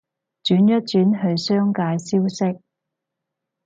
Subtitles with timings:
[0.43, 2.59] 轉一轉去商界消息